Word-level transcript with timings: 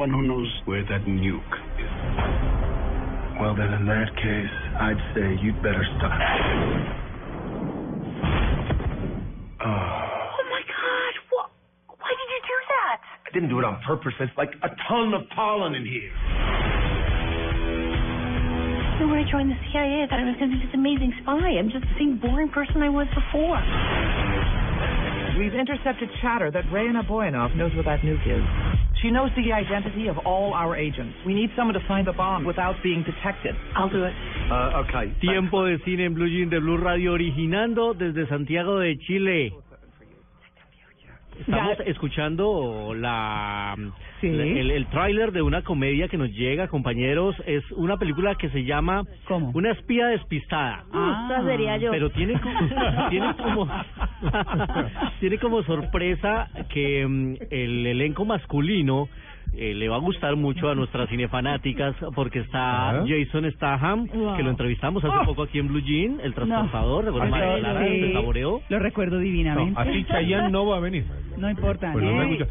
I'm 0.00 0.10
the 0.10 0.14
only 0.14 0.28
one 0.28 0.30
who 0.30 0.42
knows 0.42 0.62
where 0.64 0.82
that 0.84 1.02
nuke 1.10 1.54
is. 1.74 1.90
Well, 3.40 3.54
then, 3.54 3.74
in 3.74 3.86
that 3.86 4.14
case, 4.14 4.54
I'd 4.78 4.98
say 5.14 5.34
you'd 5.42 5.58
better 5.62 5.82
stop. 5.98 6.14
Oh, 9.58 9.66
Oh 9.66 10.44
my 10.50 10.62
god, 10.70 11.14
what? 11.30 11.50
Why 11.98 12.10
did 12.14 12.28
you 12.30 12.40
do 12.46 12.58
that? 12.70 12.98
I 13.26 13.30
didn't 13.34 13.48
do 13.50 13.58
it 13.58 13.64
on 13.64 13.82
purpose. 13.86 14.12
There's 14.18 14.30
like 14.38 14.54
a 14.62 14.70
ton 14.86 15.14
of 15.14 15.22
pollen 15.34 15.74
in 15.74 15.82
here. 15.82 16.14
So 18.98 19.06
when 19.06 19.18
I 19.18 19.26
joined 19.30 19.50
the 19.50 19.58
CIA, 19.70 20.02
I 20.02 20.06
thought 20.10 20.22
I 20.22 20.26
was 20.26 20.38
going 20.38 20.50
to 20.50 20.58
be 20.58 20.62
this 20.62 20.74
amazing 20.74 21.12
spy. 21.22 21.58
I'm 21.58 21.70
just 21.70 21.82
the 21.82 21.96
same 21.98 22.18
boring 22.22 22.50
person 22.50 22.82
I 22.82 22.90
was 22.90 23.06
before. 23.14 23.58
We've 25.38 25.54
intercepted 25.54 26.10
chatter 26.22 26.50
that 26.50 26.70
Reyna 26.70 27.02
Boyanov 27.02 27.54
knows 27.54 27.74
where 27.74 27.86
that 27.86 28.02
nuke 28.02 28.26
is. 28.26 28.67
She 29.02 29.10
knows 29.10 29.30
the 29.36 29.52
identity 29.52 30.08
of 30.08 30.18
all 30.26 30.54
our 30.54 30.74
agents. 30.74 31.14
We 31.24 31.32
need 31.32 31.50
someone 31.56 31.74
to 31.74 31.86
find 31.86 32.06
the 32.06 32.12
bomb 32.12 32.44
without 32.44 32.74
being 32.82 33.04
detected. 33.04 33.54
I'll 33.76 33.88
do 33.88 34.04
it. 34.04 34.12
Uh, 34.50 34.82
okay. 34.82 35.14
Tiempo 35.20 35.64
de 35.66 35.78
cine 35.84 36.04
en 36.04 36.14
Blue 36.14 36.28
Jean 36.28 36.50
de 36.50 36.58
Blue 36.58 36.78
Radio, 36.78 37.12
originando 37.12 37.94
desde 37.94 38.26
Santiago 38.26 38.80
de 38.80 38.98
Chile. 38.98 39.52
Estamos 41.40 41.78
escuchando 41.86 42.92
la, 42.94 43.74
Sí. 44.20 44.28
la- 44.30 44.42
el, 44.44 44.70
el 44.70 44.86
tráiler 44.86 45.32
de 45.32 45.42
una 45.42 45.62
comedia 45.62 46.08
que 46.08 46.16
nos 46.18 46.30
llega, 46.30 46.68
compañeros. 46.68 47.34
Es 47.46 47.62
una 47.72 47.96
película 47.96 48.34
que 48.34 48.48
se 48.50 48.64
llama 48.64 49.04
¿Cómo? 49.26 49.50
Una 49.54 49.70
espía 49.72 50.08
despistada. 50.08 50.84
Esta 50.86 51.42
sería 51.44 51.76
yo. 51.76 51.90
Pero 51.90 52.10
tiene 52.10 52.40
como, 52.40 52.58
tiene 53.10 53.34
como, 53.36 53.68
tiene 55.20 55.38
como 55.38 55.62
sorpresa 55.62 56.48
que 56.70 57.06
mm, 57.06 57.34
el 57.50 57.86
elenco 57.86 58.24
masculino 58.24 59.08
eh, 59.54 59.74
le 59.74 59.88
va 59.88 59.96
a 59.96 60.00
gustar 60.00 60.36
mucho 60.36 60.68
a 60.70 60.74
nuestras 60.74 61.08
cinefanáticas 61.08 61.94
porque 62.14 62.40
está 62.40 63.04
Jason 63.08 63.50
Statham, 63.52 64.08
que 64.08 64.42
lo 64.42 64.50
entrevistamos 64.50 65.04
hace 65.04 65.24
poco 65.26 65.42
aquí 65.42 65.58
en 65.58 65.68
Blue 65.68 65.80
Jean, 65.80 66.20
el 66.22 66.34
transportador, 66.34 67.04
¿recuerdas 67.06 67.32
Ay, 67.34 67.54
sí. 67.56 67.60
Clara, 67.60 67.80
de 67.80 68.12
Saboreo? 68.12 68.62
Lo 68.68 68.78
recuerdo 68.78 69.18
divinamente. 69.18 69.80
Así 69.80 70.04
Chayanne 70.08 70.50
no 70.50 70.66
va 70.66 70.76
a 70.76 70.80
venir. 70.80 71.04
No 71.36 71.48
importa. 71.48 71.92
Pues 71.92 72.04
no 72.04 72.22
¿eh? 72.22 72.46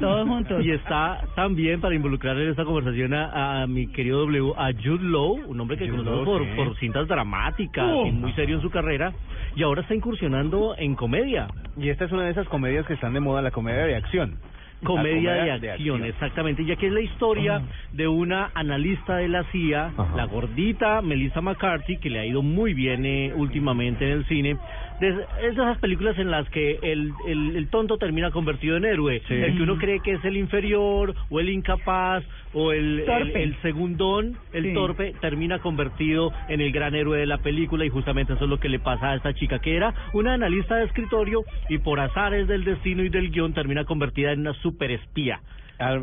Todos 0.00 0.28
juntos. 0.28 0.64
Y 0.64 0.70
está 0.70 1.20
también 1.34 1.80
para 1.80 1.94
involucrar 1.94 2.38
en 2.38 2.50
esta 2.50 2.64
conversación 2.64 3.12
a, 3.12 3.62
a 3.62 3.66
mi 3.66 3.88
querido 3.88 4.20
W, 4.20 4.52
a 4.56 4.70
Jude 4.72 5.02
Law, 5.02 5.40
un 5.48 5.60
hombre 5.60 5.76
que 5.76 5.88
conocemos 5.88 6.24
por, 6.24 6.46
por 6.54 6.76
cintas 6.78 7.08
dramáticas 7.08 7.40
Uh. 7.80 8.06
y 8.06 8.12
muy 8.12 8.32
serio 8.34 8.56
en 8.56 8.62
su 8.62 8.70
carrera, 8.70 9.12
y 9.56 9.62
ahora 9.62 9.82
está 9.82 9.94
incursionando 9.94 10.74
en 10.76 10.94
comedia. 10.94 11.48
Y 11.76 11.88
esta 11.88 12.04
es 12.04 12.12
una 12.12 12.24
de 12.24 12.30
esas 12.30 12.48
comedias 12.48 12.86
que 12.86 12.94
están 12.94 13.14
de 13.14 13.20
moda, 13.20 13.42
la 13.42 13.50
comedia 13.50 13.84
de 13.84 13.96
acción. 13.96 14.36
Comedia 14.84 15.44
La 15.44 15.58
de 15.58 15.72
acción, 15.72 16.04
exactamente, 16.04 16.64
ya 16.64 16.76
que 16.76 16.86
es 16.86 16.92
la 16.92 17.00
historia 17.00 17.62
de 17.92 18.08
una 18.08 18.50
analista 18.54 19.16
de 19.16 19.28
la 19.28 19.44
CIA, 19.52 19.92
Ajá. 19.96 20.16
la 20.16 20.24
gordita 20.24 21.02
Melissa 21.02 21.40
McCarthy, 21.40 21.98
que 21.98 22.08
le 22.08 22.20
ha 22.20 22.24
ido 22.24 22.42
muy 22.42 22.72
bien 22.72 23.04
eh, 23.04 23.32
últimamente 23.34 24.06
en 24.06 24.12
el 24.18 24.26
cine. 24.26 24.56
De, 25.00 25.08
es 25.08 25.56
de 25.56 25.62
esas 25.62 25.78
películas 25.78 26.18
en 26.18 26.30
las 26.30 26.48
que 26.50 26.78
el, 26.82 27.12
el, 27.26 27.56
el 27.56 27.68
tonto 27.68 27.96
termina 27.96 28.30
convertido 28.30 28.76
en 28.76 28.84
héroe, 28.84 29.22
Sí. 29.26 29.34
el 29.34 29.56
que 29.56 29.62
uno 29.62 29.78
cree 29.78 30.00
que 30.00 30.12
es 30.12 30.24
el 30.24 30.36
inferior 30.36 31.14
o 31.30 31.40
el 31.40 31.48
incapaz 31.48 32.22
o 32.52 32.72
el, 32.72 33.00
el, 33.00 33.06
Torpe. 33.06 33.42
el 33.42 33.56
segundón, 33.62 34.36
el 34.52 34.64
Sí. 34.64 34.74
torpe, 34.74 35.14
termina 35.20 35.58
convertido 35.60 36.32
en 36.48 36.60
el 36.60 36.70
gran 36.72 36.94
héroe 36.94 37.18
de 37.18 37.26
la 37.26 37.38
película 37.38 37.84
y 37.84 37.88
justamente 37.88 38.34
eso 38.34 38.44
es 38.44 38.50
lo 38.50 38.58
que 38.60 38.68
le 38.68 38.78
pasa 38.78 39.12
a 39.12 39.16
esta 39.16 39.32
chica, 39.32 39.58
que 39.60 39.74
era 39.74 39.94
una 40.12 40.34
analista 40.34 40.76
de 40.76 40.84
escritorio 40.84 41.44
y 41.68 41.78
por 41.78 41.98
azares 42.00 42.46
del 42.46 42.64
destino 42.64 43.02
y 43.02 43.08
del 43.08 43.30
guion 43.30 43.54
termina 43.54 43.84
convertida 43.84 44.32
en 44.32 44.40
una 44.40 44.52
superespía. 44.54 45.40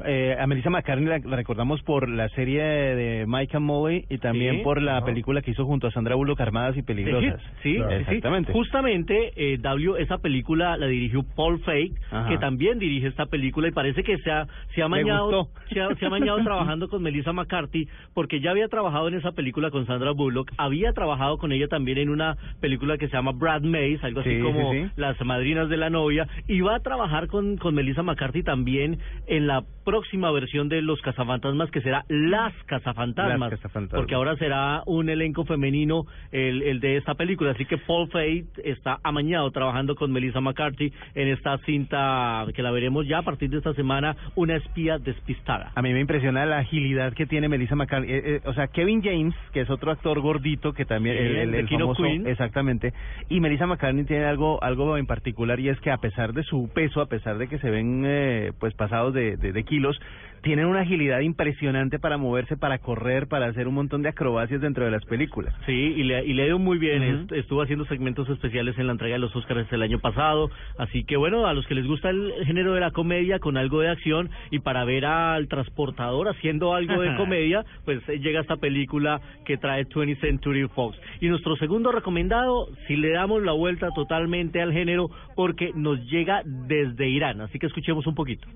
Eh, 0.05 0.35
a 0.39 0.47
Melissa 0.47 0.71
McCartney 0.71 1.05
la, 1.07 1.19
la 1.19 1.35
recordamos 1.35 1.83
por 1.83 2.09
la 2.09 2.29
serie 2.29 2.63
de 2.63 3.25
Mike 3.27 3.57
and 3.57 3.65
Molly 3.65 4.05
y 4.09 4.17
también 4.17 4.57
Sí. 4.57 4.61
por 4.63 4.81
la 4.81 5.03
película 5.05 5.41
que 5.43 5.51
hizo 5.51 5.65
junto 5.65 5.85
a 5.85 5.91
Sandra 5.91 6.15
Bullock, 6.15 6.41
Armadas 6.41 6.75
y 6.77 6.81
Peligrosas. 6.81 7.39
Sí, 7.61 7.77
exactamente. 7.91 8.53
Justamente, 8.53 9.31
eh, 9.35 9.57
W, 9.59 10.01
esa 10.01 10.17
película 10.17 10.77
la 10.77 10.87
dirigió 10.87 11.23
Paul 11.35 11.59
Feig, 11.59 11.93
Ajá. 12.09 12.27
que 12.27 12.37
también 12.39 12.79
dirige 12.79 13.07
esta 13.07 13.27
película 13.27 13.67
y 13.67 13.71
parece 13.71 14.03
que 14.03 14.17
se 14.17 14.31
ha, 14.31 14.47
se 14.73 14.81
ha 14.81 14.87
mañado, 14.87 15.49
se 15.71 15.79
ha, 15.79 15.93
se 15.95 16.05
ha 16.05 16.09
mañado 16.09 16.41
trabajando 16.43 16.87
con 16.89 17.03
Melissa 17.03 17.31
McCarthy, 17.33 17.87
porque 18.15 18.39
ya 18.39 18.51
había 18.51 18.67
trabajado 18.69 19.07
en 19.09 19.13
esa 19.15 19.31
película 19.33 19.69
con 19.69 19.85
Sandra 19.85 20.11
Bullock, 20.11 20.51
había 20.57 20.91
trabajado 20.93 21.37
con 21.37 21.51
ella 21.51 21.67
también 21.67 21.99
en 21.99 22.09
una 22.09 22.35
película 22.61 22.97
que 22.97 23.07
se 23.09 23.13
llama 23.15 23.31
Brad 23.31 23.61
Mays, 23.61 24.03
algo 24.03 24.21
así 24.21 24.37
Sí, 24.37 24.41
como. 24.41 24.71
Las 24.95 25.23
Madrinas 25.23 25.69
de 25.69 25.77
la 25.77 25.89
Novia, 25.91 26.27
y 26.47 26.61
va 26.61 26.75
a 26.77 26.79
trabajar 26.79 27.27
con, 27.27 27.57
con 27.57 27.75
Melissa 27.75 28.01
McCarthy 28.01 28.41
también 28.43 28.97
en 29.27 29.45
la 29.47 29.63
próxima 29.85 30.29
versión 30.31 30.67
de 30.67 30.81
Los 30.81 31.01
Cazafantasmas, 31.01 31.71
que 31.71 31.81
será 31.81 32.03
Las 32.09 32.53
Cazafantasmas, 32.65 33.39
Las 33.39 33.49
Cazafantasmas. 33.51 33.99
porque 34.01 34.15
ahora 34.15 34.35
será 34.35 34.83
un 34.85 35.07
elenco 35.09 35.45
femenino 35.45 36.05
el, 36.31 36.61
el 36.61 36.79
de 36.81 36.97
esta 36.97 37.15
película. 37.15 37.51
Así 37.51 37.65
que 37.65 37.77
Paul 37.77 38.09
Feig 38.09 38.45
está 38.65 38.99
amañado 39.03 39.49
trabajando 39.51 39.95
con 39.95 40.11
Melissa 40.11 40.41
McCarthy 40.41 40.91
en 41.15 41.29
esta 41.29 41.57
cinta 41.59 42.45
que 42.53 42.61
la 42.61 42.71
veremos 42.71 43.07
ya 43.07 43.19
a 43.19 43.21
partir 43.21 43.49
de 43.49 43.57
esta 43.59 43.73
semana, 43.73 44.15
Una 44.35 44.57
espía 44.57 44.97
despistada. 44.97 45.71
A 45.75 45.81
mí 45.81 45.93
me 45.93 46.01
impresiona 46.01 46.45
la 46.45 46.59
agilidad 46.59 47.13
que 47.13 47.25
tiene 47.25 47.47
Melissa 47.47 47.75
McCarthy. 47.75 48.11
Eh, 48.11 48.21
eh, 48.25 48.41
o 48.45 48.53
sea, 48.53 48.67
Kevin 48.67 49.01
James, 49.01 49.35
que 49.53 49.61
es 49.61 49.69
otro 49.69 49.91
actor 49.91 50.19
gordito 50.19 50.73
que 50.73 50.85
también 50.85 51.15
el, 51.17 51.35
el, 51.37 51.55
el 51.55 51.69
famoso, 51.69 52.03
exactamente. 52.05 52.93
Y 53.29 53.39
Melissa 53.39 53.65
McCartney 53.67 54.03
tiene 54.05 54.25
algo 54.25 54.61
algo 54.63 54.97
en 54.97 55.05
particular 55.05 55.59
y 55.59 55.69
es 55.69 55.79
que 55.79 55.91
a 55.91 55.97
pesar 55.97 56.33
de 56.33 56.43
su 56.43 56.69
peso, 56.73 57.01
a 57.01 57.07
pesar 57.07 57.37
de 57.37 57.47
que 57.47 57.57
se 57.59 57.69
ven 57.69 58.03
eh, 58.05 58.51
pues 58.59 58.73
pasados 58.73 59.13
de, 59.13 59.37
de, 59.37 59.56
de 59.57 59.63
kilos, 59.63 59.99
tienen 60.41 60.67
una 60.67 60.81
agilidad 60.81 61.19
impresionante 61.19 61.99
para 61.99 62.17
moverse, 62.17 62.57
para 62.57 62.77
correr, 62.77 63.27
para 63.27 63.47
hacer 63.47 63.67
un 63.67 63.73
montón 63.73 64.01
de 64.01 64.09
acrobacias 64.09 64.61
dentro 64.61 64.85
de 64.85 64.91
las 64.91 65.03
películas. 65.05 65.53
Sí, 65.65 65.73
y 65.73 66.03
le, 66.03 66.25
y 66.25 66.33
le 66.33 66.43
ha 66.43 66.47
ido 66.47 66.59
muy 66.59 66.77
bien. 66.77 67.27
Estuvo 67.31 67.61
haciendo 67.61 67.85
segmentos 67.85 68.29
especiales 68.29 68.77
en 68.77 68.87
la 68.87 68.93
entrega 68.93 69.15
de 69.15 69.19
los 69.19 69.35
Oscars 69.35 69.71
el 69.73 69.81
año 69.81 69.99
pasado. 69.99 70.49
Así 70.77 71.03
que 71.03 71.17
bueno, 71.17 71.47
a 71.47 71.53
los 71.53 71.65
que 71.67 71.75
les 71.75 71.85
gusta 71.85 72.09
el 72.09 72.33
género 72.45 72.73
de 72.73 72.79
la 72.79 72.91
comedia 72.91 73.39
con 73.39 73.57
algo 73.57 73.81
de 73.81 73.89
acción 73.89 74.29
y 74.51 74.59
para 74.59 74.85
ver 74.85 75.05
al 75.05 75.47
transportador 75.47 76.29
haciendo 76.29 76.73
algo 76.73 77.01
de 77.01 77.15
comedia, 77.17 77.65
pues 77.83 78.07
eh, 78.07 78.19
llega 78.19 78.41
esta 78.41 78.57
película 78.57 79.19
que 79.45 79.57
trae 79.57 79.85
20th 79.85 80.21
Century 80.21 80.67
Fox. 80.69 80.97
Y 81.19 81.27
nuestro 81.27 81.55
segundo 81.57 81.91
recomendado, 81.91 82.69
si 82.87 82.95
le 82.95 83.11
damos 83.11 83.43
la 83.43 83.53
vuelta 83.53 83.89
totalmente 83.93 84.61
al 84.61 84.71
género, 84.71 85.09
porque 85.35 85.71
nos 85.75 85.99
llega 86.09 86.41
desde 86.45 87.09
Irán. 87.09 87.41
Así 87.41 87.59
que 87.59 87.67
escuchemos 87.67 88.07
un 88.07 88.15
poquito. 88.15 88.47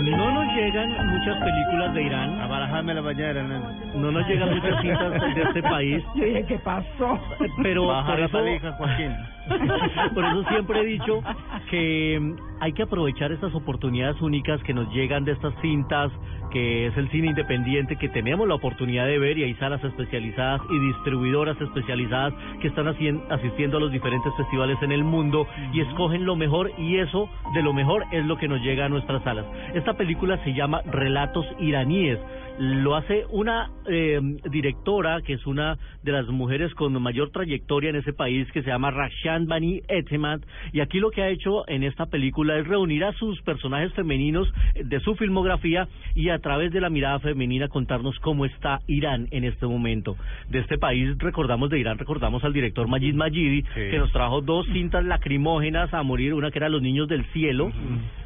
No 0.00 0.30
nos 0.32 0.54
llegan 0.54 0.88
muchas 1.08 1.36
películas 1.42 1.94
de 1.94 2.02
Irán. 2.04 2.40
A 2.40 2.46
barajarme 2.46 2.94
la 2.94 3.00
bañera, 3.00 3.42
No 3.94 4.12
nos 4.12 4.26
llegan 4.28 4.54
muchas 4.54 4.80
cintas 4.80 5.34
de 5.34 5.42
este 5.42 5.62
país. 5.62 6.04
Yo 6.14 6.24
dije, 6.24 6.44
¿qué 6.46 6.58
pasó? 6.58 7.18
Pero 7.62 7.86
Baja 7.88 8.10
por 8.10 8.18
la 8.20 8.26
eso, 8.26 8.38
palija, 8.38 8.72
Joaquín. 8.72 9.16
por 10.14 10.24
eso 10.24 10.44
siempre 10.48 10.80
he 10.80 10.84
dicho 10.84 11.22
que 11.70 12.18
mm, 12.20 12.36
hay 12.60 12.72
que 12.72 12.82
aprovechar 12.82 13.32
estas 13.32 13.54
oportunidades 13.54 14.20
únicas 14.20 14.62
que 14.62 14.74
nos 14.74 14.92
llegan 14.92 15.24
de 15.24 15.32
estas 15.32 15.54
cintas, 15.60 16.12
que 16.50 16.86
es 16.86 16.96
el 16.96 17.10
cine 17.10 17.28
independiente, 17.28 17.96
que 17.96 18.08
tenemos 18.08 18.46
la 18.46 18.54
oportunidad 18.54 19.06
de 19.06 19.18
ver 19.18 19.38
y 19.38 19.44
hay 19.44 19.54
salas 19.54 19.82
especializadas 19.82 20.60
y 20.70 20.78
distribuidoras 20.78 21.60
especializadas 21.60 22.34
que 22.60 22.68
están 22.68 22.88
asistiendo 22.88 23.78
a 23.78 23.80
los 23.80 23.92
diferentes 23.92 24.32
festivales 24.36 24.76
en 24.82 24.92
el 24.92 25.04
mundo 25.04 25.46
y 25.72 25.80
escogen 25.80 26.26
lo 26.26 26.36
mejor 26.36 26.70
y 26.76 26.98
eso 26.98 27.28
de 27.54 27.62
lo 27.62 27.72
mejor 27.72 28.04
es 28.12 28.24
lo 28.26 28.36
que 28.36 28.48
nos 28.48 28.60
llega 28.62 28.86
a 28.86 28.88
nuestras 28.88 29.22
salas. 29.22 29.46
Esta 29.74 29.94
película 29.94 30.42
se 30.44 30.52
llama 30.52 30.82
Relatos 30.82 31.46
iraníes. 31.58 32.18
Lo 32.58 32.94
hace 32.94 33.24
una 33.30 33.70
eh, 33.86 34.20
directora 34.50 35.22
que 35.22 35.34
es 35.34 35.46
una 35.46 35.78
de 36.02 36.12
las 36.12 36.26
mujeres 36.26 36.74
con 36.74 37.00
mayor 37.00 37.30
trayectoria 37.30 37.88
en 37.88 37.96
ese 37.96 38.12
país 38.12 38.50
que 38.52 38.62
se 38.62 38.68
llama 38.68 38.90
Rakshan 38.90 39.29
Bani 39.38 39.82
Etemat 39.88 40.42
y 40.72 40.80
aquí 40.80 40.98
lo 41.00 41.10
que 41.10 41.22
ha 41.22 41.28
hecho 41.28 41.68
en 41.68 41.82
esta 41.82 42.06
película 42.06 42.58
es 42.58 42.66
reunir 42.66 43.04
a 43.04 43.12
sus 43.12 43.40
personajes 43.42 43.92
femeninos 43.94 44.52
de 44.74 45.00
su 45.00 45.14
filmografía 45.14 45.88
y 46.14 46.28
a 46.30 46.38
través 46.38 46.72
de 46.72 46.80
la 46.80 46.90
mirada 46.90 47.18
femenina 47.20 47.68
contarnos 47.68 48.18
cómo 48.20 48.44
está 48.44 48.80
Irán 48.86 49.28
en 49.30 49.44
este 49.44 49.66
momento. 49.66 50.16
De 50.48 50.58
este 50.60 50.78
país 50.78 51.16
recordamos 51.18 51.70
de 51.70 51.78
Irán, 51.78 51.98
recordamos 51.98 52.42
al 52.44 52.52
director 52.52 52.88
Majid 52.88 53.14
Majidi 53.14 53.62
que 53.74 53.98
nos 53.98 54.12
trajo 54.12 54.40
dos 54.40 54.66
cintas 54.72 55.04
lacrimógenas 55.04 55.92
a 55.94 56.02
morir, 56.02 56.34
una 56.34 56.50
que 56.50 56.58
era 56.58 56.68
Los 56.68 56.82
Niños 56.82 57.08
del 57.08 57.24
Cielo, 57.32 57.70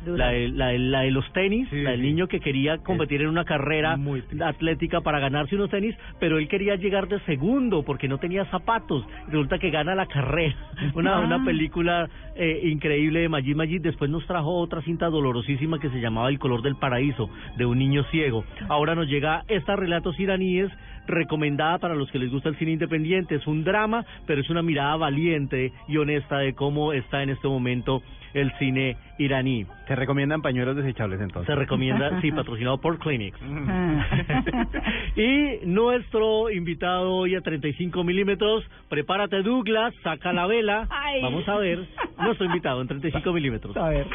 la, 0.07 0.29
de, 0.29 0.49
la, 0.49 0.69
de, 0.69 0.79
la 0.79 1.01
de 1.01 1.11
los 1.11 1.31
tenis, 1.33 1.69
Sí, 1.71 1.83
la 1.83 1.91
del 1.93 2.01
sí. 2.01 2.07
niño 2.07 2.27
que 2.29 2.41
quería 2.41 2.79
competir 2.79 3.23
en 3.23 3.29
una 3.29 3.45
carrera 3.45 3.97
atlética 4.45 5.01
para 5.01 5.19
ganarse 5.19 5.55
unos 5.55 5.71
tenis, 5.71 5.95
pero 6.21 6.39
él 6.39 6.49
quería 6.49 6.77
llegar 6.77 7.09
de 7.09 7.21
segundo 7.21 7.83
porque 7.85 8.09
no 8.09 8.19
tenía 8.19 8.45
zapatos. 8.47 9.05
Resulta 9.29 9.59
que 9.59 9.71
gana 9.71 9.95
la 9.95 10.07
carrera. 10.07 10.55
Una, 10.95 11.21
una 11.21 11.45
película 11.45 12.09
eh, 12.37 12.61
increíble 12.65 13.21
de 13.21 13.29
Majid 13.29 13.57
Majid. 13.57 13.83
Después 13.83 14.11
nos 14.11 14.27
trajo 14.27 14.55
otra 14.57 14.83
cinta 14.83 15.07
dolorosísima 15.07 15.79
que 15.79 15.91
se 15.91 16.01
llamaba 16.01 16.29
El 16.29 16.39
color 16.39 16.63
del 16.63 16.77
paraíso, 16.77 17.29
de 17.57 17.67
un 17.67 17.79
niño 17.79 18.05
ciego. 18.11 18.45
Ahora 18.69 18.95
nos 18.95 19.09
llega 19.09 19.45
esta 19.49 19.77
relatos 19.77 20.19
iraníes 20.19 20.71
recomendada 21.07 21.79
para 21.79 21.95
los 21.95 22.11
que 22.11 22.19
les 22.19 22.31
gusta 22.31 22.49
el 22.49 22.57
cine 22.57 22.73
independiente. 22.73 23.35
Es 23.35 23.47
un 23.47 23.65
drama, 23.65 24.05
pero 24.27 24.41
es 24.41 24.51
una 24.51 24.63
mirada 24.63 24.97
valiente 24.97 25.73
y 25.89 25.97
honesta 25.97 26.39
de 26.39 26.55
cómo 26.55 26.93
está 26.93 27.23
en 27.23 27.31
este 27.31 27.49
momento 27.49 28.03
el 28.35 28.53
cine 28.59 28.97
iraní. 29.19 29.65
Se 29.87 29.95
recomiendan 29.95 30.43
pañuelos 30.43 30.77
desechables 30.77 31.21
entonces. 31.21 31.47
Se 31.47 31.55
recomienda, 31.55 32.21
sí, 32.21 32.33
patrocinado 32.33 32.79
por 32.79 32.99
Clinics. 32.99 33.39
Ah. 33.43 34.07
Y 35.17 35.65
nuestro 35.65 36.51
invitado 36.51 37.15
hoy 37.15 37.37
a 37.37 37.41
35 37.41 38.03
milímetros, 38.03 38.65
prepárate 38.89 39.43
Douglas, 39.43 39.95
saca 40.03 40.33
la 40.33 40.47
vela. 40.47 40.84
Ay. 40.91 41.23
Vamos 41.23 41.49
a 41.49 41.57
ver 41.57 41.87
nuestro 42.19 42.47
invitado 42.47 42.81
en 42.81 42.89
35 42.89 43.33
milímetros. 43.33 43.77
A 43.77 43.89
ver. 43.89 44.07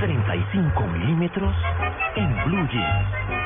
35 0.00 0.86
milímetros 0.86 1.54
en 2.16 2.44
Blue 2.44 2.68
Jeans. 2.68 3.37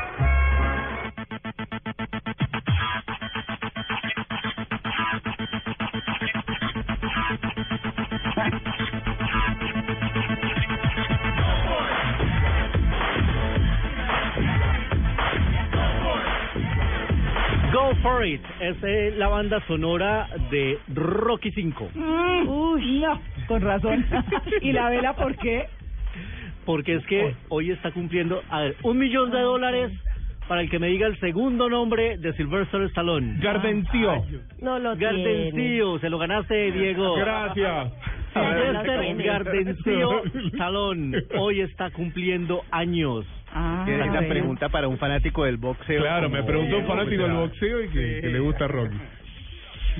Go 17.92 18.00
for 18.00 18.24
it. 18.24 18.40
Es 18.60 18.76
eh, 18.82 19.12
la 19.16 19.28
banda 19.28 19.62
sonora 19.66 20.26
de 20.50 20.78
Rocky 20.94 21.50
5. 21.52 21.90
Mm, 21.94 22.48
Uy, 22.48 23.00
no, 23.00 23.20
con 23.46 23.60
razón. 23.60 24.06
¿Y 24.62 24.72
la 24.72 24.88
vela 24.88 25.14
por 25.14 25.36
qué? 25.36 25.66
Porque 26.64 26.94
es 26.94 27.06
que 27.06 27.34
hoy 27.48 27.70
está 27.70 27.90
cumpliendo, 27.90 28.42
a 28.48 28.60
ver, 28.60 28.76
un 28.82 28.98
millón 28.98 29.30
de 29.30 29.40
dólares 29.40 29.92
para 30.48 30.62
el 30.62 30.70
que 30.70 30.78
me 30.78 30.88
diga 30.88 31.06
el 31.06 31.18
segundo 31.20 31.68
nombre 31.68 32.16
de 32.18 32.32
Sylvester 32.34 32.82
Stallone. 32.82 33.38
Gardencio. 33.40 34.24
No 34.60 34.78
lo 34.78 34.96
tiene. 34.96 35.50
Gardencio, 35.50 35.98
se 35.98 36.08
lo 36.08 36.18
ganaste, 36.18 36.72
Diego. 36.72 37.14
Gracias. 37.16 37.92
Gardencio 38.34 40.22
Stallone 40.52 41.18
hoy 41.38 41.60
está 41.60 41.90
cumpliendo 41.90 42.62
años. 42.70 43.24
Ah, 43.54 43.84
es 43.86 43.94
una 43.94 44.06
bueno. 44.06 44.28
pregunta 44.28 44.68
para 44.68 44.88
un 44.88 44.98
fanático 44.98 45.44
del 45.44 45.56
boxeo. 45.58 46.00
Claro, 46.00 46.30
me 46.30 46.42
preguntó 46.42 46.78
un 46.78 46.86
fanático 46.86 47.22
del 47.22 47.32
boxeo 47.32 47.84
y 47.84 47.88
que, 47.88 48.20
que 48.22 48.28
le 48.28 48.38
gusta 48.40 48.66
Rocky. 48.68 48.96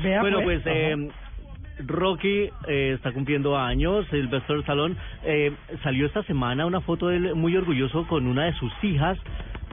Vea, 0.03 0.21
Bueno, 0.23 0.41
pues 0.43 0.61
Ajá. 0.67 0.71
eh, 0.75 1.09
Rocky 1.87 2.49
eh, 2.69 2.93
está 2.95 3.13
cumpliendo 3.13 3.59
años, 3.59 4.07
Sylvester 4.11 4.59
Stallone. 4.61 4.97
Eh, 5.25 5.53
salió 5.83 6.07
esta 6.07 6.23
semana 6.25 6.65
una 6.67 6.81
foto 6.81 7.09
de 7.09 7.17
él 7.17 7.35
muy 7.35 7.57
orgulloso 7.57 8.07
con 8.07 8.27
una 8.27 8.45
de 8.47 8.55
sus 8.55 8.73
hijas. 8.83 9.19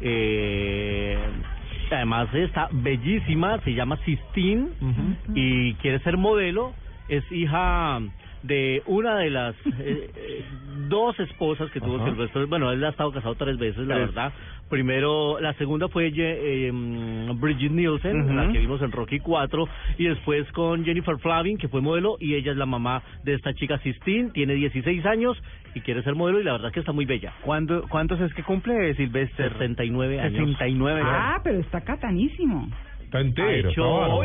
Eh, 0.01 1.17
además 1.91 2.33
está 2.33 2.67
bellísima, 2.71 3.59
se 3.61 3.73
llama 3.73 3.97
Sistine 4.05 4.67
y 5.33 5.73
quiere 5.75 5.99
ser 5.99 6.17
modelo. 6.17 6.73
Es 7.07 7.23
hija 7.31 7.99
de 8.43 8.81
una 8.85 9.17
de 9.17 9.29
las 9.29 9.55
eh, 9.79 10.09
eh, 10.15 10.45
dos 10.87 11.19
esposas 11.19 11.69
que 11.71 11.79
tuvo 11.81 11.97
Ajá. 11.97 12.05
Sylvester. 12.05 12.45
Bueno, 12.45 12.71
él 12.71 12.83
ha 12.83 12.89
estado 12.89 13.11
casado 13.11 13.35
tres 13.35 13.57
veces, 13.57 13.85
la 13.87 13.95
Tres. 13.95 14.07
verdad. 14.07 14.33
Primero, 14.69 15.39
la 15.39 15.53
segunda 15.55 15.87
fue 15.87 16.11
Ye- 16.11 16.67
eh, 16.67 16.71
mm, 16.71 17.39
Bridget 17.39 17.71
Nielsen, 17.71 18.21
Ujú. 18.21 18.33
la 18.33 18.51
que 18.51 18.59
vimos 18.59 18.81
en 18.81 18.91
Rocky 18.91 19.19
4, 19.19 19.67
y 19.97 20.05
después 20.05 20.49
con 20.51 20.85
Jennifer 20.85 21.17
Flavin, 21.17 21.57
que 21.57 21.67
fue 21.67 21.81
modelo, 21.81 22.17
y 22.19 22.35
ella 22.35 22.51
es 22.51 22.57
la 22.57 22.65
mamá 22.67 23.01
de 23.23 23.33
esta 23.33 23.53
chica 23.55 23.79
Sistine, 23.79 24.29
tiene 24.29 24.53
16 24.53 25.05
años 25.05 25.41
y 25.73 25.81
quiere 25.81 26.03
ser 26.03 26.15
modelo, 26.15 26.39
y 26.39 26.43
la 26.43 26.51
verdad 26.53 26.67
es 26.67 26.73
que 26.73 26.79
está 26.81 26.91
muy 26.91 27.05
bella. 27.05 27.33
¿Cuándo- 27.41 27.83
¿Cuántos 27.89 28.21
es 28.21 28.33
que 28.35 28.43
cumple 28.43 28.93
Silvestre? 28.95 29.49
69 29.49 30.19
años. 30.21 30.37
69 30.49 31.01
Ah, 31.03 31.41
pero 31.43 31.59
está 31.59 31.81
catanísimo. 31.81 32.69
Está 33.03 33.17
Ha 33.17 33.21
entero, 33.21 33.49
está 33.49 33.69
hecho, 33.69 33.81
bárbaro. 33.91 34.15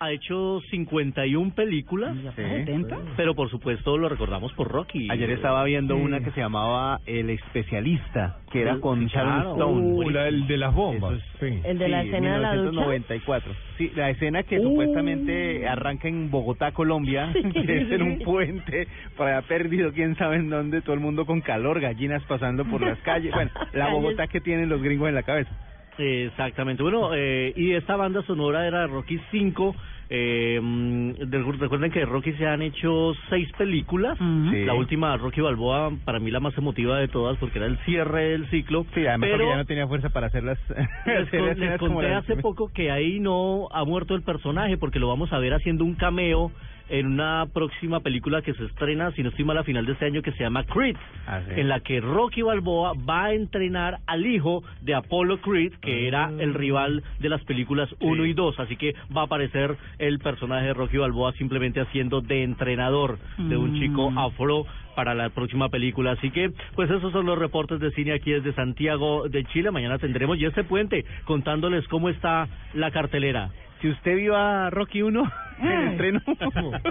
Ha 0.00 0.10
hecho 0.12 0.60
51 0.70 1.52
películas, 1.54 2.16
¿Ya 2.22 2.32
Sí. 2.32 2.40
está 2.42 2.48
70? 2.56 2.96
pero 3.16 3.34
por 3.34 3.50
supuesto 3.50 3.98
lo 3.98 4.08
recordamos 4.08 4.52
por 4.54 4.68
Rocky. 4.68 5.08
Ayer 5.10 5.30
estaba 5.30 5.62
viendo 5.64 5.94
Sí. 5.94 6.00
una 6.02 6.20
que 6.20 6.30
se 6.30 6.40
llamaba 6.40 7.00
El 7.06 7.28
Especialista, 7.30 8.38
que 8.50 8.62
era 8.62 8.78
con 8.80 9.06
Sharon 9.06 9.34
claro. 9.34 9.52
Stone. 9.52 9.86
Uh, 9.92 10.10
la 10.10 10.24
del 10.24 10.46
de 10.46 10.56
las 10.56 10.74
bombas. 10.74 11.20
Sí. 11.38 11.60
El 11.64 11.78
de 11.78 11.88
la 11.88 12.02
Sí, 12.02 12.08
escena 12.08 12.34
de 12.34 12.40
la 12.40 12.54
ducha. 12.56 12.70
1994. 12.70 13.52
Sí, 13.76 13.92
la 13.94 14.10
escena 14.10 14.42
que 14.42 14.58
Uh. 14.58 14.62
supuestamente 14.62 15.68
arranca 15.68 16.08
en 16.08 16.30
Bogotá, 16.30 16.72
Colombia, 16.72 17.30
que 17.52 17.82
es 17.82 17.90
en 17.92 18.02
un 18.02 18.18
puente, 18.20 18.88
allá 19.18 19.42
perdido, 19.42 19.92
quién 19.92 20.16
sabe 20.16 20.36
en 20.36 20.48
dónde, 20.50 20.80
todo 20.80 20.94
el 20.94 21.00
mundo 21.00 21.26
con 21.26 21.40
calor, 21.42 21.78
gallinas 21.80 22.22
pasando 22.24 22.64
por 22.64 22.80
las 22.80 22.98
calles. 23.00 23.32
Bueno, 23.34 23.50
la. 23.74 23.90
Bogotá 23.90 24.28
que 24.28 24.40
tienen 24.40 24.68
los 24.70 24.80
gringos 24.82 25.08
en 25.10 25.14
la 25.14 25.22
cabeza. 25.24 25.50
Exactamente. 25.98 26.82
Bueno, 26.82 27.10
eh, 27.14 27.52
y 27.56 27.72
esta 27.72 27.96
banda 27.96 28.22
sonora 28.22 28.66
era 28.66 28.86
Rocky 28.86 29.18
5. 29.30 29.74
Eh, 30.12 30.58
mm, 30.60 31.12
de- 31.12 31.42
recuerden 31.58 31.92
que 31.92 32.00
de 32.00 32.06
Rocky 32.06 32.32
se 32.32 32.44
han 32.44 32.62
hecho 32.62 33.12
seis 33.28 33.48
películas. 33.56 34.18
Sí. 34.50 34.64
La 34.64 34.74
última, 34.74 35.16
Rocky 35.16 35.40
Balboa, 35.40 35.92
para 36.04 36.18
mí 36.18 36.32
la 36.32 36.40
más 36.40 36.56
emotiva 36.58 36.98
de 36.98 37.06
todas 37.06 37.36
porque 37.38 37.58
era 37.58 37.66
el 37.68 37.78
cierre 37.84 38.30
del 38.30 38.50
ciclo. 38.50 38.86
Sí, 38.92 39.06
además 39.06 39.28
porque 39.30 39.36
pero 39.44 39.50
ya 39.50 39.56
no 39.58 39.64
tenía 39.66 39.86
fuerza 39.86 40.08
para 40.10 40.26
hacer 40.26 40.42
las... 40.42 40.58
les, 41.06 41.30
con- 41.30 41.60
les 41.60 41.78
conté 41.78 42.12
hace 42.12 42.36
poco 42.42 42.72
que 42.74 42.90
ahí 42.90 43.20
no 43.20 43.68
ha 43.70 43.84
muerto 43.84 44.16
el 44.16 44.22
personaje 44.22 44.76
porque 44.78 44.98
lo 44.98 45.06
vamos 45.06 45.32
a 45.32 45.38
ver 45.38 45.54
haciendo 45.54 45.84
un 45.84 45.94
cameo 45.94 46.50
en 46.90 47.06
una 47.06 47.46
próxima 47.52 48.00
película 48.00 48.42
que 48.42 48.52
se 48.54 48.64
estrena, 48.64 49.10
si 49.12 49.22
no 49.22 49.30
estoy 49.30 49.44
mal, 49.44 49.56
a 49.58 49.64
final 49.64 49.86
de 49.86 49.92
este 49.92 50.04
año 50.06 50.22
que 50.22 50.32
se 50.32 50.42
llama 50.44 50.64
Creed 50.64 50.96
Ah, 51.26 51.40
sí. 51.46 51.60
en 51.60 51.68
la 51.68 51.80
que 51.80 52.00
Rocky 52.00 52.42
Balboa 52.42 52.92
va 53.08 53.26
a 53.26 53.32
entrenar 53.34 53.98
al 54.06 54.26
hijo 54.26 54.62
de 54.82 54.94
Apollo 54.94 55.40
Creed, 55.40 55.72
que 55.80 56.08
era 56.08 56.30
el 56.38 56.54
rival 56.54 57.02
de 57.20 57.28
las 57.28 57.42
películas 57.44 57.88
1 58.00 58.24
y 58.26 58.32
2. 58.34 58.58
Así 58.60 58.76
que 58.76 58.94
va 59.16 59.22
a 59.22 59.24
aparecer 59.24 59.76
el 59.98 60.18
personaje 60.18 60.66
de 60.66 60.74
Rocky 60.74 60.96
Balboa 60.98 61.32
simplemente 61.34 61.80
haciendo 61.80 62.20
de 62.20 62.42
entrenador 62.42 63.18
de 63.38 63.56
un 63.56 63.72
Mm. 63.72 63.78
chico 63.80 64.12
afro 64.16 64.66
para 64.96 65.14
la 65.14 65.30
próxima 65.30 65.68
película. 65.68 66.12
Así 66.12 66.30
que, 66.30 66.50
pues 66.74 66.90
esos 66.90 67.12
son 67.12 67.24
los 67.24 67.38
reportes 67.38 67.78
de 67.80 67.90
cine 67.92 68.12
aquí 68.12 68.32
desde 68.32 68.52
Santiago 68.52 69.28
de 69.28 69.44
Chile. 69.44 69.70
Mañana 69.70 69.98
tendremos 69.98 70.38
ya 70.38 70.48
este 70.48 70.64
puente 70.64 71.04
contándoles 71.24 71.86
cómo 71.88 72.08
está 72.08 72.48
la 72.74 72.90
cartelera. 72.90 73.50
Si 73.80 73.88
usted 73.88 74.16
vio 74.16 74.36
a 74.36 74.68
Rocky 74.68 75.00
1 75.02 75.22
en 75.60 75.68
Ay. 75.68 75.88
estreno, 75.88 76.20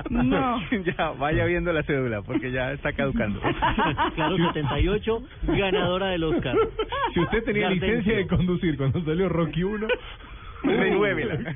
No. 0.10 0.62
ya 0.98 1.12
vaya 1.12 1.46
viendo 1.46 1.74
la 1.74 1.84
cédula 1.84 2.22
porque 2.22 2.52
ya 2.52 2.72
está 2.74 2.94
caducando. 2.94 3.40
claro, 4.16 4.38
78, 4.38 5.24
ganadora 5.48 6.08
del 6.08 6.24
Oscar. 6.24 6.56
Si 7.14 7.20
usted 7.20 7.44
tenía 7.44 7.64
Gardencio. 7.64 7.88
licencia 7.88 8.18
de 8.18 8.28
conducir 8.28 8.78
cuando 8.78 9.04
salió 9.04 9.30
Rocky 9.30 9.64
1, 9.64 9.88
Renuévela. 10.64 11.56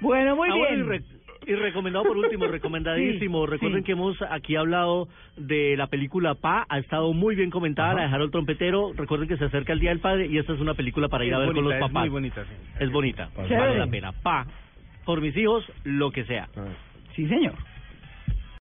Bueno, 0.00 0.36
muy 0.36 0.48
Ah, 0.50 0.54
bien. 0.54 0.80
y, 0.80 0.82
re- 0.82 1.02
y 1.46 1.52
Y 1.52 1.54
recomendado 1.56 2.04
por 2.04 2.16
último, 2.16 2.46
recomendadísimo. 2.46 3.44
Sí, 3.46 3.50
Recuerden 3.50 3.80
sí. 3.80 3.84
que 3.86 3.92
hemos 3.92 4.16
aquí 4.30 4.54
hablado 4.56 5.08
de 5.36 5.76
la 5.76 5.86
película 5.88 6.34
Pa, 6.36 6.66
ha 6.68 6.78
estado 6.78 7.12
muy 7.12 7.34
bien 7.34 7.50
comentada, 7.50 7.94
la 7.94 8.02
de 8.02 8.14
Harold 8.14 8.30
Trompetero. 8.30 8.92
Recuerden 8.94 9.26
que 9.28 9.36
se 9.36 9.46
acerca 9.46 9.72
el 9.72 9.80
Día 9.80 9.90
del 9.90 9.98
Padre 10.00 10.26
y 10.26 10.38
esta 10.38 10.52
es 10.52 10.60
una 10.60 10.74
película 10.74 11.08
para 11.08 11.24
ir 11.24 11.34
a 11.34 11.38
Es 11.40 11.46
ver 11.46 11.54
con 11.54 11.64
los 11.64 11.72
es 11.74 11.80
papás. 11.80 12.00
muy 12.02 12.08
bonita, 12.10 12.44
sí. 12.44 12.50
Es 12.78 12.92
bonita, 12.92 13.28
vale 13.36 13.78
la 13.78 13.86
pena. 13.88 14.12
Pa, 14.12 14.46
por 15.04 15.20
mis 15.20 15.36
hijos, 15.36 15.64
lo 15.84 16.10
que 16.10 16.24
sea. 16.24 16.48
Sí, 17.14 17.26
señor. 17.28 17.54